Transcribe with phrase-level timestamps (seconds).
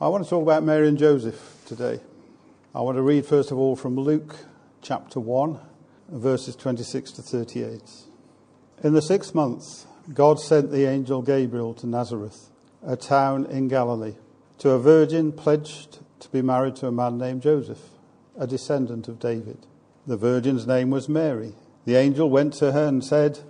[0.00, 1.98] I want to talk about Mary and Joseph today.
[2.72, 4.36] I want to read first of all from Luke
[4.80, 5.58] chapter 1,
[6.10, 7.82] verses 26 to 38.
[8.84, 12.48] In the sixth month, God sent the angel Gabriel to Nazareth,
[12.86, 14.14] a town in Galilee,
[14.58, 17.82] to a virgin pledged to be married to a man named Joseph,
[18.38, 19.66] a descendant of David.
[20.06, 21.54] The virgin's name was Mary.
[21.86, 23.40] The angel went to her and said,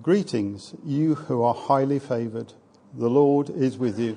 [0.00, 2.54] Greetings, you who are highly favored.
[2.94, 4.16] The Lord is with you.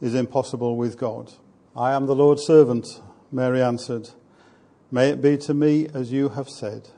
[0.00, 1.32] is impossible with God.
[1.74, 4.10] I am the Lord's servant, Mary answered.
[4.90, 6.88] May it be to me as you have said.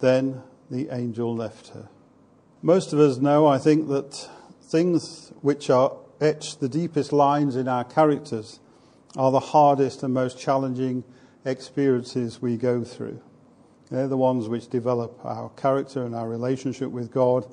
[0.00, 1.88] Then the angel left her.
[2.62, 4.28] Most of us know, I think, that
[4.62, 8.60] things which are etched the deepest lines in our characters
[9.16, 11.04] are the hardest and most challenging
[11.44, 13.20] experiences we go through.
[13.90, 17.46] They're the ones which develop our character and our relationship with God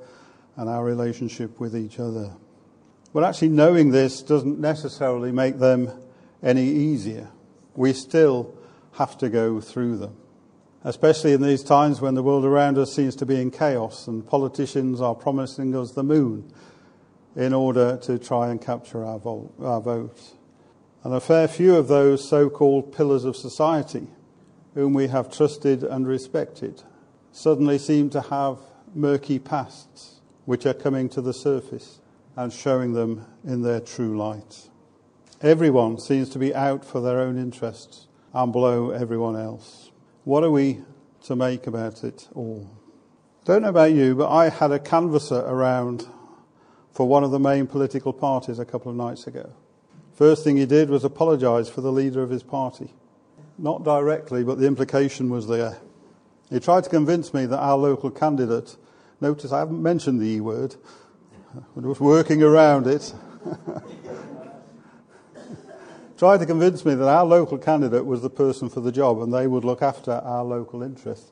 [0.58, 2.36] and our relationship with each other.
[3.16, 5.90] But actually, knowing this doesn't necessarily make them
[6.44, 7.30] any easier.
[7.74, 8.54] We still
[8.92, 10.18] have to go through them,
[10.84, 14.28] especially in these times when the world around us seems to be in chaos and
[14.28, 16.52] politicians are promising us the moon
[17.38, 19.54] in order to try and capture our, vote.
[19.62, 20.34] Our votes.
[21.06, 24.08] And a fair few of those so called pillars of society,
[24.74, 26.84] whom we have trusted and respected,
[27.32, 28.58] suddenly seem to have
[28.94, 32.02] murky pasts which are coming to the surface
[32.36, 34.70] and showing them in their true light.
[35.42, 39.92] Everyone seems to be out for their own interests and below everyone else.
[40.24, 40.82] What are we
[41.26, 42.70] to make about it all?
[43.46, 46.08] Don't know about you, but I had a canvasser around
[46.92, 49.52] for one of the main political parties a couple of nights ago.
[50.14, 52.94] First thing he did was apologize for the leader of his party.
[53.58, 55.78] Not directly, but the implication was there.
[56.50, 58.78] He tried to convince me that our local candidate,
[59.20, 60.76] notice I haven't mentioned the E word,
[61.76, 63.14] was working around it.
[66.18, 69.34] Tried to convince me that our local candidate was the person for the job and
[69.34, 71.32] they would look after our local interests.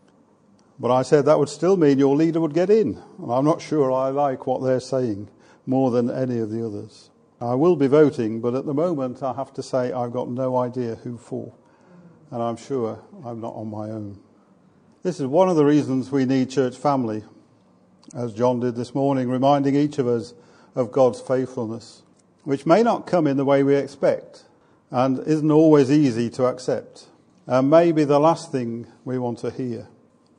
[0.77, 3.01] But I said that would still mean your leader would get in.
[3.17, 5.29] And I'm not sure I like what they're saying
[5.65, 7.09] more than any of the others.
[7.39, 10.57] I will be voting, but at the moment I have to say I've got no
[10.57, 11.53] idea who for.
[12.31, 14.19] And I'm sure I'm not on my own.
[15.03, 17.23] This is one of the reasons we need church family
[18.15, 20.33] as John did this morning, reminding each of us
[20.75, 22.03] of God's faithfulness,
[22.43, 24.45] which may not come in the way we expect
[24.91, 27.07] and isn't always easy to accept,
[27.47, 29.87] and may be the last thing we want to hear.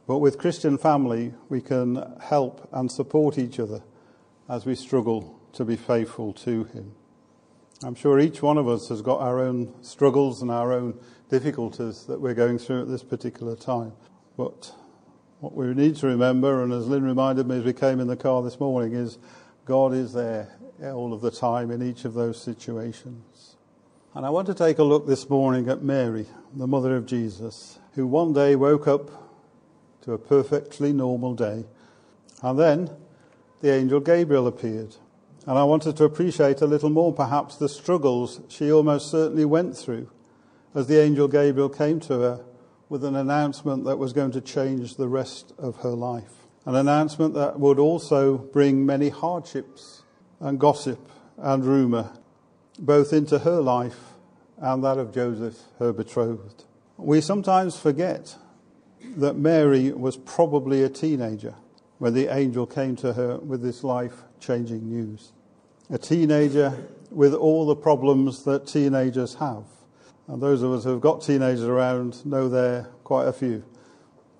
[0.06, 3.82] But with Christian family, we can help and support each other
[4.48, 6.94] as we struggle to be faithful to Him.
[7.82, 10.98] I'm sure each one of us has got our own struggles and our own
[11.30, 13.92] difficulties that we're going through at this particular time.
[14.36, 14.72] But
[15.44, 18.16] what we need to remember, and as Lynn reminded me as we came in the
[18.16, 19.18] car this morning, is
[19.66, 20.48] God is there
[20.82, 23.56] all of the time in each of those situations.
[24.14, 27.78] And I want to take a look this morning at Mary, the mother of Jesus,
[27.92, 29.10] who one day woke up
[30.04, 31.66] to a perfectly normal day.
[32.40, 32.90] And then
[33.60, 34.96] the angel Gabriel appeared.
[35.46, 39.76] And I wanted to appreciate a little more, perhaps, the struggles she almost certainly went
[39.76, 40.08] through
[40.74, 42.44] as the angel Gabriel came to her
[42.94, 46.46] with an announcement that was going to change the rest of her life.
[46.64, 50.04] An announcement that would also bring many hardships
[50.38, 52.12] and gossip and rumour,
[52.78, 53.98] both into her life
[54.58, 56.66] and that of Joseph, her betrothed.
[56.96, 58.36] We sometimes forget
[59.16, 61.56] that Mary was probably a teenager
[61.98, 65.32] when the angel came to her with this life changing news.
[65.90, 69.64] A teenager with all the problems that teenagers have.
[70.26, 73.64] And those of us who have got teenagers around know there quite a few.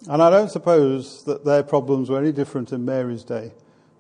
[0.08, 3.52] And I don't suppose that their problems were any different in Mary's day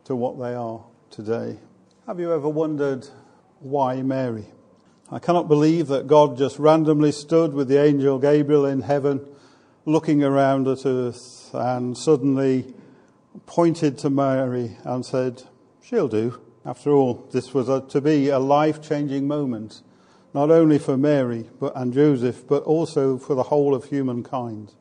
[0.04, 1.58] to what they are today.
[2.06, 3.08] Have you ever wondered
[3.60, 4.46] why Mary?
[5.10, 9.26] I cannot believe that God just randomly stood with the angel Gabriel in heaven,
[9.84, 12.74] looking around at earth, and suddenly
[13.46, 15.42] pointed to Mary and said,
[15.82, 16.40] She'll do.
[16.64, 19.82] After all, this was a, to be a life changing moment,
[20.34, 24.74] not only for Mary but, and Joseph, but also for the whole of humankind.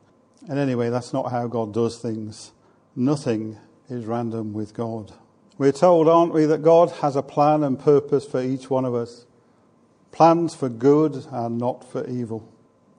[0.48, 2.52] And anyway, that's not how God does things.
[2.94, 3.56] Nothing
[3.88, 5.12] is random with God.
[5.56, 8.94] We're told, aren't we, that God has a plan and purpose for each one of
[8.94, 9.24] us.
[10.10, 12.52] Plans for good and not for evil.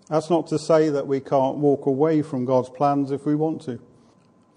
[0.09, 3.61] That's not to say that we can't walk away from God's plans if we want
[3.63, 3.79] to.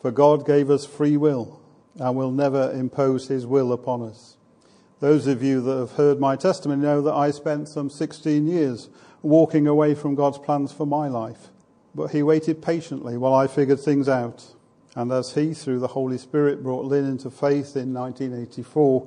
[0.01, 1.61] For God gave us free will
[1.97, 4.38] and will never impose his will upon us.
[5.01, 8.89] Those of you that have heard my testimony know that I spent some 16 years
[9.23, 11.49] walking away from God's plans for my life.
[11.95, 14.55] But he waited patiently while I figured things out.
[14.97, 19.07] And as he, through the Holy Spirit, brought Lynn into faith in 1984,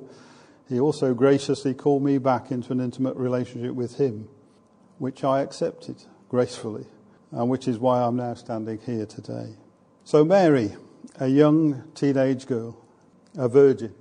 [0.68, 4.28] he also graciously called me back into an intimate relationship with him,
[4.98, 5.96] which I accepted
[6.30, 6.86] gracefully,
[7.30, 9.56] and which is why I'm now standing here today.
[10.04, 10.72] So, Mary,
[11.20, 12.78] a young teenage girl,
[13.36, 13.94] a virgin,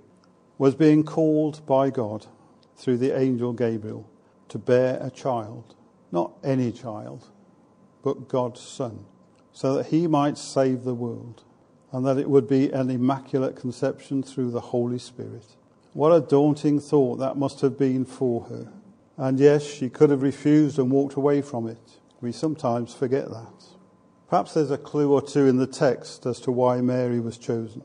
[0.62, 2.28] was being called by God
[2.76, 4.08] through the angel Gabriel
[4.48, 5.74] to bear a child,
[6.12, 7.30] not any child,
[8.04, 9.06] but God's Son,
[9.52, 11.44] so that he might save the world,
[11.92, 15.48] and that it would be an immaculate conception through the Holy Spirit.
[15.94, 18.72] What a daunting thought that must have been for her.
[19.18, 21.98] And yes, she could have refused and walked away from it.
[22.22, 23.66] We sometimes forget that.
[24.30, 27.82] Perhaps there's a clue or two in the text as to why Mary was chosen.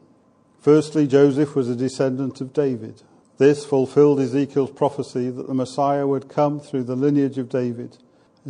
[0.66, 3.02] Firstly, Joseph was a descendant of David.
[3.38, 7.98] This fulfilled Ezekiel's prophecy that the Messiah would come through the lineage of David.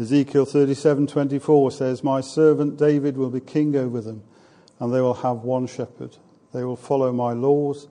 [0.01, 4.23] Ezekiel 37:24 says, "My servant David will be king over them,
[4.81, 6.17] and they will have one shepherd.
[6.55, 7.87] They will follow my laws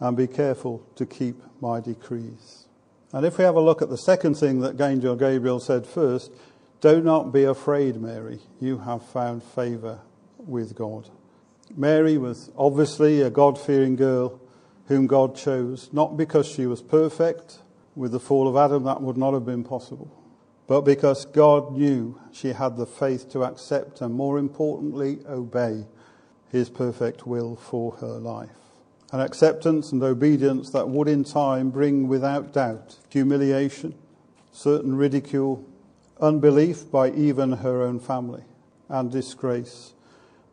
[0.00, 2.66] and be careful to keep my decrees."
[3.12, 6.32] And if we have a look at the second thing that Angel Gabriel said first,
[6.80, 8.40] do not be afraid, Mary.
[8.58, 10.00] You have found favor
[10.44, 11.08] with God.
[11.76, 14.40] Mary was obviously a God fearing girl
[14.86, 17.60] whom God chose, not because she was perfect.
[17.94, 20.10] With the fall of Adam, that would not have been possible.
[20.66, 25.86] But because God knew she had the faith to accept and, more importantly, obey
[26.48, 28.50] his perfect will for her life.
[29.12, 33.94] An acceptance and obedience that would in time bring, without doubt, humiliation,
[34.52, 35.64] certain ridicule,
[36.20, 38.44] unbelief by even her own family,
[38.88, 39.94] and disgrace,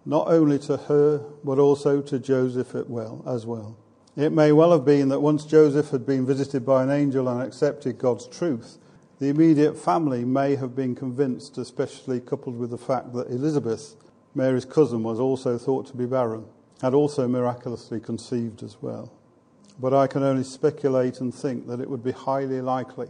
[0.08, 3.78] not only to her, but also to Joseph as well.
[4.16, 7.42] It may well have been that once Joseph had been visited by an angel and
[7.42, 8.78] accepted God's truth,
[9.20, 13.98] the immediate family may have been convinced, especially coupled with the fact that Elizabeth,
[14.34, 16.46] Mary's cousin, was also thought to be barren,
[16.82, 19.12] had also miraculously conceived as well.
[19.78, 23.10] But I can only speculate and think that it would be highly likely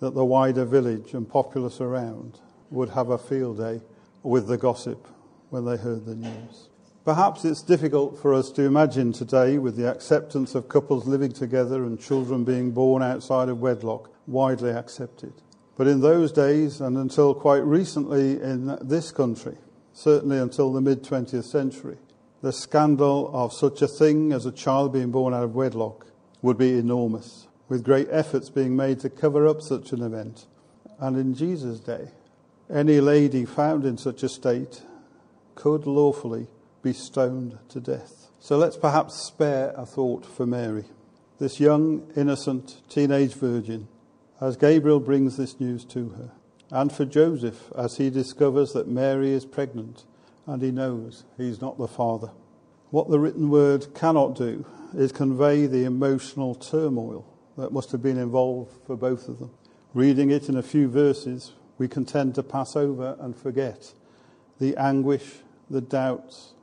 [0.00, 2.40] that the wider village and populace around
[2.70, 3.80] would have a field day
[4.22, 5.08] with the gossip
[5.56, 6.68] when they heard the news.
[7.06, 11.82] Perhaps it's difficult for us to imagine today, with the acceptance of couples living together
[11.84, 15.32] and children being born outside of wedlock widely accepted.
[15.78, 19.56] But in those days, and until quite recently in this country,
[19.94, 21.96] certainly until the mid 20th century,
[22.42, 26.06] the scandal of such a thing as a child being born out of wedlock
[26.42, 30.44] would be enormous with great efforts being made to cover up such an event.
[30.98, 32.10] And in Jesus' day,
[32.68, 34.82] any lady found in such a state
[35.56, 36.46] could lawfully
[36.82, 38.30] be stoned to death.
[38.38, 40.84] So let's perhaps spare a thought for Mary,
[41.40, 43.88] this young, innocent, teenage virgin,
[44.40, 46.30] as Gabriel brings this news to her,
[46.70, 50.04] and for Joseph as he discovers that Mary is pregnant
[50.46, 52.30] and he knows he's not the father.
[52.90, 58.18] What the written word cannot do is convey the emotional turmoil that must have been
[58.18, 59.50] involved for both of them.
[59.92, 63.92] Reading it in a few verses, we can tend to pass over and forget
[64.58, 66.54] the anguish, the doubts,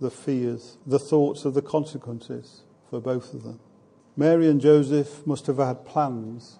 [0.00, 3.60] the fears, the thoughts of the consequences for both of them.
[4.16, 6.58] Mary and Joseph must have had plans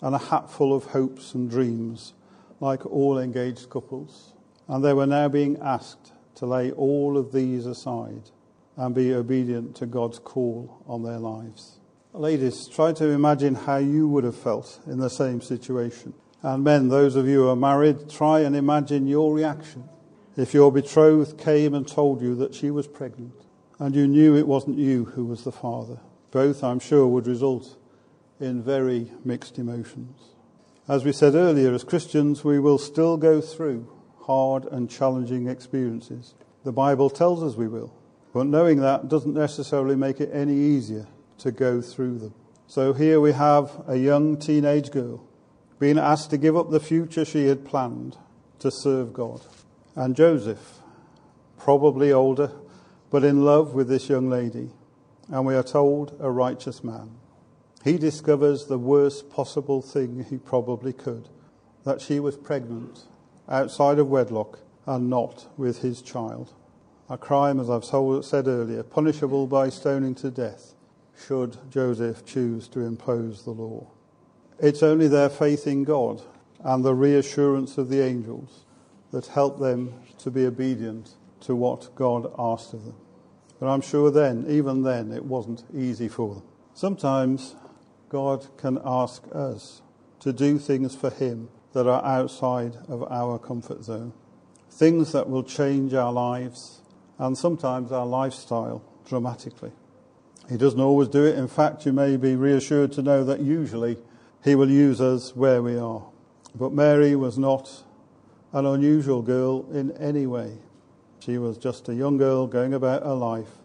[0.00, 2.12] and a hatful of hopes and dreams,
[2.60, 4.34] like all engaged couples.
[4.68, 8.30] And they were now being asked to lay all of these aside
[8.76, 11.78] and be obedient to God's call on their lives.
[12.12, 16.14] Ladies, try to imagine how you would have felt in the same situation.
[16.42, 19.88] And men, those of you who are married, try and imagine your reaction
[20.36, 23.34] if your betrothed came and told you that she was pregnant
[23.78, 25.98] and you knew it wasn't you who was the father.
[26.30, 27.76] Both, I'm sure, would result
[28.40, 30.30] in very mixed emotions.
[30.88, 33.90] As we said earlier, as Christians, we will still go through
[34.22, 36.34] hard and challenging experiences.
[36.64, 37.92] The Bible tells us we will.
[38.32, 41.06] But knowing that doesn't necessarily make it any easier
[41.38, 42.34] to go through them.
[42.66, 45.26] So here we have a young teenage girl
[45.78, 48.16] being asked to give up the future she had planned
[48.60, 49.42] to serve God.
[49.94, 50.78] And Joseph,
[51.58, 52.50] probably older,
[53.10, 54.70] but in love with this young lady,
[55.28, 57.10] and we are told a righteous man.
[57.84, 61.28] He discovers the worst possible thing he probably could
[61.84, 63.06] that she was pregnant
[63.48, 66.52] outside of wedlock and not with his child.
[67.10, 70.74] A crime, as I've said earlier, punishable by stoning to death,
[71.26, 73.88] should Joseph choose to impose the law.
[74.58, 76.22] It's only their faith in God
[76.60, 78.64] and the reassurance of the angels
[79.12, 82.96] that helped them to be obedient to what God asked of them.
[83.60, 86.42] But I'm sure then, even then, it wasn't easy for them.
[86.74, 87.54] Sometimes
[88.08, 89.82] God can ask us
[90.20, 94.12] to do things for Him that are outside of our comfort zone,
[94.70, 96.80] things that will change our lives
[97.18, 99.72] and sometimes our lifestyle dramatically.
[100.48, 101.38] He doesn't always do it.
[101.38, 103.96] In fact, you may be reassured to know that usually
[104.42, 106.04] He will use us where we are.
[106.54, 107.84] But Mary was not
[108.52, 110.58] an unusual girl in any way.
[111.20, 113.58] She was just a young girl going about her life,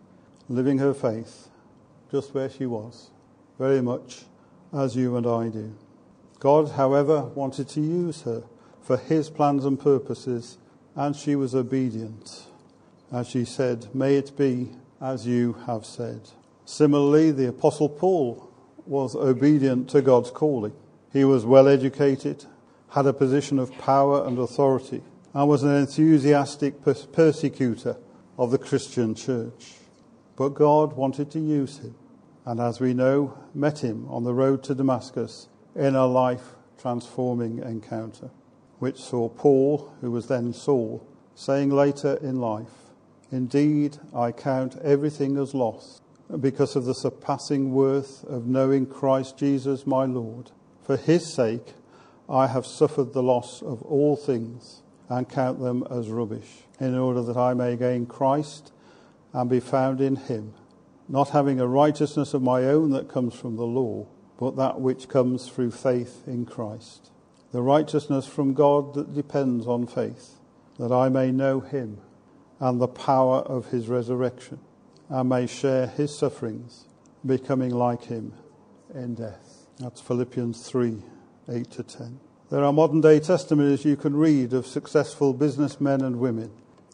[0.47, 1.49] living her faith,
[2.11, 3.09] just where she was,
[3.57, 4.23] very much
[4.73, 5.75] as you and I do.
[6.39, 8.43] God, however, wanted to use her
[8.81, 10.57] for his plans and purposes,
[10.95, 12.45] and she was obedient.
[13.11, 16.21] As she said, May it be as you have said.
[16.65, 18.49] Similarly, the Apostle Paul
[18.85, 20.73] was obedient to God's calling.
[21.11, 22.45] He was well educated,
[22.89, 25.01] had a position of power and authority
[25.33, 27.97] and was an enthusiastic persecutor
[28.37, 29.73] of the Christian church.
[30.35, 31.95] But God wanted to use him,
[32.45, 37.59] and as we know, met him on the road to Damascus in a life transforming
[37.59, 38.29] encounter,
[38.79, 42.91] which saw Paul, who was then Saul, saying later in life,
[43.31, 46.01] Indeed, I count everything as loss
[46.39, 50.51] because of the surpassing worth of knowing Christ Jesus my Lord.
[50.81, 51.73] For his sake,
[52.29, 57.21] I have suffered the loss of all things and count them as rubbish, in order
[57.21, 58.73] that I may gain Christ
[59.31, 60.53] and be found in him,
[61.07, 64.07] not having a righteousness of my own that comes from the law,
[64.37, 67.11] but that which comes through faith in Christ.
[67.51, 70.35] The righteousness from God that depends on faith,
[70.77, 71.99] that I may know him
[72.59, 74.59] and the power of his resurrection,
[75.07, 76.85] and may share his sufferings,
[77.25, 78.33] becoming like him
[78.93, 79.67] in death.
[79.79, 81.03] That's Philippians 3
[81.49, 82.19] 8 to 10.
[82.49, 86.51] There are modern day testimonies you can read of successful businessmen and women,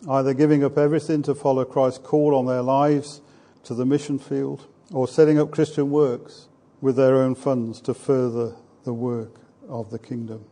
[0.10, 3.22] either giving up everything to follow Christ's call on their lives
[3.64, 6.50] to the mission field, or setting up Christian works
[6.82, 10.46] with their own funds to further the work of the kingdom.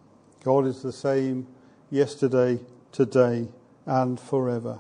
[0.44, 1.48] God is the same
[1.90, 2.60] yesterday,
[2.92, 3.50] today,
[3.86, 4.80] and forever.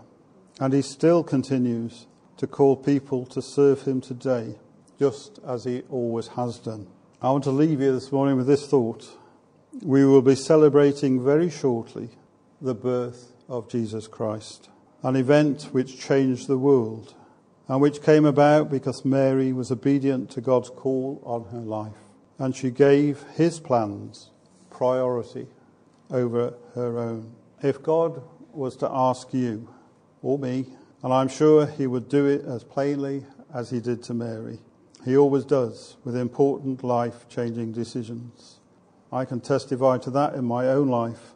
[0.59, 4.55] And He still continues to call people to serve Him today,
[4.97, 6.87] just as He always has done.
[7.23, 9.07] I want to leave you this morning with this thought
[9.83, 12.09] we will be celebrating very shortly
[12.59, 14.69] the birth of Jesus Christ,
[15.03, 17.13] an event which changed the world
[17.67, 21.93] and which came about because Mary was obedient to God's call on her life
[22.39, 24.31] and she gave his plans
[24.71, 25.45] priority
[26.09, 27.35] over her own.
[27.61, 29.69] If God was to ask you
[30.23, 30.65] or me,
[31.03, 34.57] and I'm sure he would do it as plainly as he did to Mary,
[35.03, 38.60] he always does with important life changing decisions.
[39.12, 41.34] I can testify to that in my own life.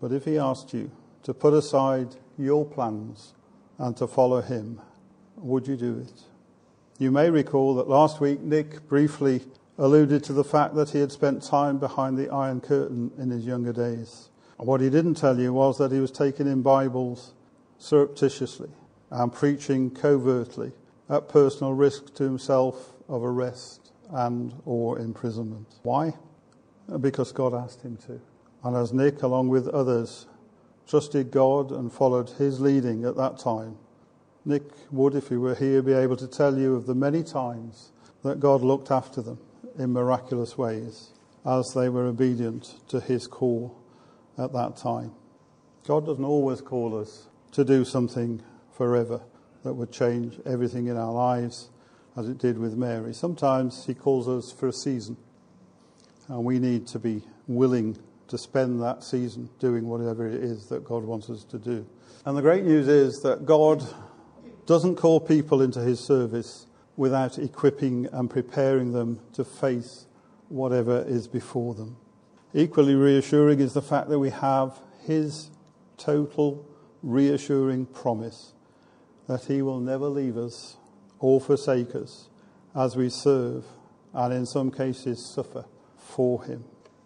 [0.00, 0.90] But if he asked you
[1.24, 3.34] to put aside your plans
[3.78, 4.80] and to follow him,
[5.36, 6.22] would you do it?
[6.98, 9.42] You may recall that last week Nick briefly
[9.78, 13.44] alluded to the fact that he had spent time behind the Iron Curtain in his
[13.44, 14.28] younger days.
[14.58, 17.32] What he didn't tell you was that he was taking in Bibles
[17.78, 18.70] surreptitiously
[19.10, 20.72] and preaching covertly
[21.08, 25.66] at personal risk to himself of arrest and or imprisonment.
[25.82, 26.14] Why?
[27.00, 28.20] because God asked him to.
[28.64, 30.26] And as Nick, along with others,
[30.86, 33.76] trusted God and followed his leading at that time,
[34.44, 37.92] Nick would, if he were here, be able to tell you of the many times
[38.22, 39.38] that God looked after them
[39.78, 41.10] in miraculous ways
[41.44, 43.76] as they were obedient to his call
[44.38, 45.12] at that time.
[45.86, 48.42] God doesn't always call us to do something
[48.72, 49.20] forever
[49.64, 51.70] that would change everything in our lives
[52.16, 53.14] as it did with Mary.
[53.14, 55.16] Sometimes he calls us for a season
[56.28, 57.96] and we need to be willing
[58.28, 61.86] to spend that season doing whatever it is that God wants us to do.
[62.24, 63.84] And the great news is that God
[64.66, 66.66] doesn't call people into his service
[66.96, 70.06] without equipping and preparing them to face
[70.48, 71.96] whatever is before them.
[72.54, 75.50] Equally reassuring is the fact that we have his
[75.96, 76.66] total
[77.02, 78.51] reassuring promise
[79.32, 80.76] that he will never leave us
[81.18, 82.28] or forsake us
[82.74, 83.64] as we serve
[84.12, 85.64] and in some cases suffer
[85.96, 86.62] for him.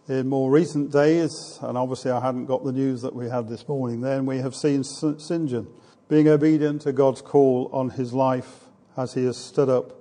[0.08, 3.68] In more recent days, and obviously I hadn't got the news that we had this
[3.68, 5.48] morning then, we have seen St.
[5.48, 5.68] John
[6.08, 8.64] being obedient to God's call on his life
[8.96, 9.92] as he has stood up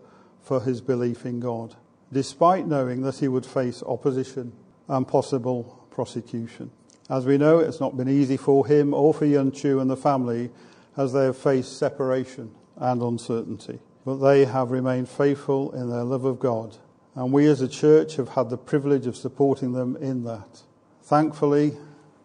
[0.41, 1.75] for his belief in God,
[2.11, 4.51] despite knowing that he would face opposition
[4.87, 6.71] and possible prosecution.
[7.07, 9.97] As we know, it's not been easy for him or for Yun Chu and the
[9.97, 10.49] family
[10.97, 13.79] as they have faced separation and uncertainty.
[14.05, 16.77] But they have remained faithful in their love of God,
[17.15, 20.61] and we as a church have had the privilege of supporting them in that.
[21.03, 21.77] Thankfully,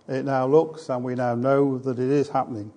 [0.08, 2.72] it now looks, and we now know that it is happening,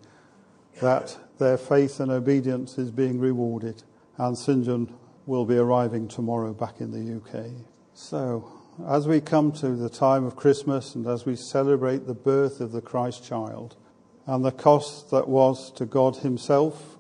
[0.82, 3.84] that their faith and obedience is being rewarded,
[4.18, 4.66] and St.
[4.66, 4.94] John
[5.26, 7.52] will be arriving tomorrow back in the UK.
[7.94, 8.52] So,
[8.88, 12.72] as we come to the time of Christmas and as we celebrate the birth of
[12.72, 13.76] the Christ child
[14.26, 16.98] and the cost that was to God Himself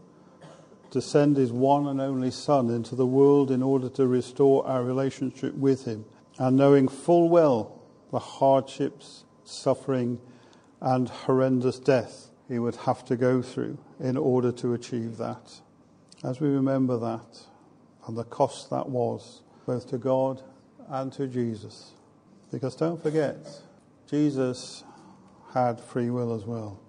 [0.91, 4.83] to send His one and only Son into the world in order to restore our
[4.83, 6.05] relationship with Him,
[6.37, 10.19] and knowing full well the hardships, suffering,
[10.81, 15.61] and horrendous death He would have to go through in order to achieve that.
[16.23, 17.47] As we remember that
[18.07, 20.41] and the cost that was, both to God
[20.89, 21.91] and to Jesus.
[22.51, 23.37] Because don't forget,
[24.09, 24.83] Jesus
[25.53, 26.79] had free will as well.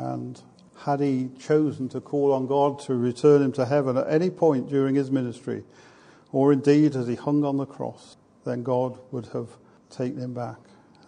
[0.00, 0.40] And
[0.78, 4.70] had he chosen to call on God to return him to heaven at any point
[4.70, 5.62] during his ministry,
[6.32, 9.48] or indeed as he hung on the cross, then God would have
[9.90, 10.58] taken him back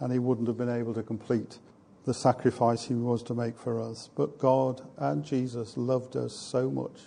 [0.00, 1.58] and he wouldn't have been able to complete
[2.04, 4.10] the sacrifice he was to make for us.
[4.14, 7.00] But God and Jesus loved us so much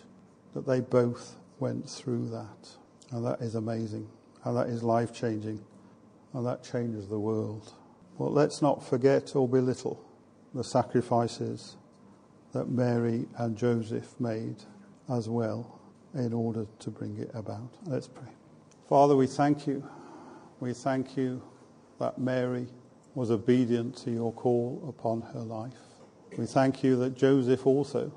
[0.56, 2.70] that they both went through that.
[3.12, 4.08] And that is amazing
[4.44, 5.60] and that is life changing,
[6.34, 7.74] and that changes the world.
[8.18, 10.05] But let's not forget or belittle
[10.56, 11.76] the sacrifices
[12.54, 14.56] that Mary and Joseph made
[15.10, 15.82] as well
[16.14, 17.76] in order to bring it about.
[17.84, 18.30] Let's pray.
[18.88, 19.88] Father, we thank you.
[20.62, 21.44] We thank you
[22.00, 22.68] that Mary
[23.14, 25.74] was obedient to your call upon her life.
[26.38, 28.14] We thank you that Joseph also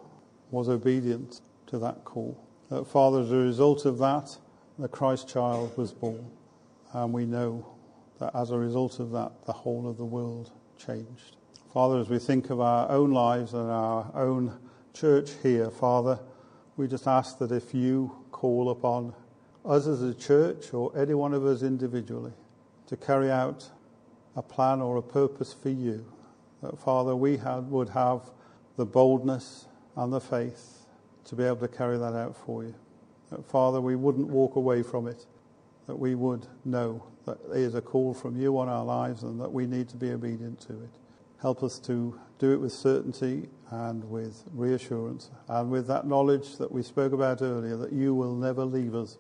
[0.53, 2.41] was obedient to that call.
[2.71, 4.39] That, Father, as a result of that,
[4.79, 6.31] the Christ child was born.
[6.93, 7.67] And we know
[8.21, 11.37] that as a result of that, the whole of the world changed.
[11.73, 14.59] Father, as we think of our own lives and our own
[14.95, 16.19] church here, Father,
[16.79, 19.13] we just ask that if you call upon
[19.67, 22.33] us as a church or any one of us individually
[22.87, 23.69] to carry out
[24.35, 26.11] a plan or a purpose for you,
[26.63, 28.31] that Father, we have, would have
[28.77, 30.87] the boldness and the faith
[31.27, 32.75] to be able to carry that out for you.
[33.29, 35.27] That, Father, we wouldn't walk away from it,
[35.87, 39.39] that we would know that there is a call from you on our lives and
[39.39, 40.91] that we need to be obedient to it.
[41.41, 46.71] Help us to do it with certainty and with reassurance and with that knowledge that
[46.71, 49.19] we spoke about earlier that you will never leave us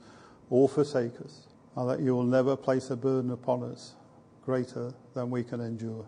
[0.51, 3.95] or forsake us and that you will never place a burden upon us
[4.45, 6.05] greater than we can endure.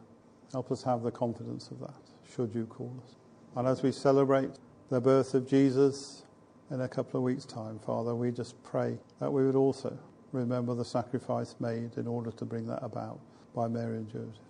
[0.52, 1.94] Help us have the confidence of that,
[2.34, 3.14] should you call us.
[3.56, 4.50] And as we celebrate
[4.88, 6.24] the birth of Jesus,
[6.70, 9.98] in a couple of weeks' time, Father, we just pray that we would also
[10.32, 13.18] remember the sacrifice made in order to bring that about
[13.54, 14.49] by Mary and Joseph.